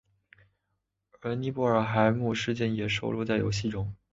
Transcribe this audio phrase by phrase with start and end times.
[1.21, 3.93] 而尼布尔海姆事件也收录在游戏中。